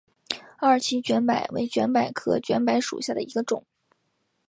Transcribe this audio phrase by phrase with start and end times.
[0.57, 3.67] 二歧卷柏为卷柏科卷柏属下的一个种。